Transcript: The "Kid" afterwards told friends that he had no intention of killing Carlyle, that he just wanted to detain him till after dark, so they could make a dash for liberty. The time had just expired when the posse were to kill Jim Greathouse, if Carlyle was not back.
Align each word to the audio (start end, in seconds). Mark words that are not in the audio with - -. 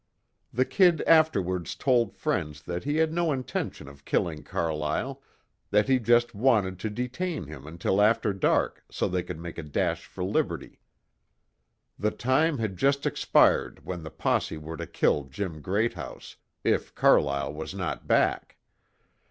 The 0.51 0.65
"Kid" 0.65 1.01
afterwards 1.01 1.75
told 1.75 2.15
friends 2.15 2.63
that 2.63 2.85
he 2.85 2.97
had 2.97 3.13
no 3.13 3.31
intention 3.31 3.87
of 3.87 4.03
killing 4.03 4.41
Carlyle, 4.41 5.21
that 5.69 5.87
he 5.87 5.99
just 5.99 6.33
wanted 6.33 6.79
to 6.79 6.89
detain 6.89 7.45
him 7.45 7.77
till 7.77 8.01
after 8.01 8.33
dark, 8.33 8.83
so 8.89 9.07
they 9.07 9.21
could 9.21 9.37
make 9.37 9.59
a 9.59 9.61
dash 9.61 10.07
for 10.07 10.23
liberty. 10.23 10.79
The 11.99 12.09
time 12.09 12.57
had 12.57 12.77
just 12.77 13.05
expired 13.05 13.85
when 13.85 14.01
the 14.01 14.09
posse 14.09 14.57
were 14.57 14.77
to 14.77 14.87
kill 14.87 15.25
Jim 15.25 15.61
Greathouse, 15.61 16.35
if 16.63 16.95
Carlyle 16.95 17.53
was 17.53 17.75
not 17.75 18.07
back. 18.07 18.57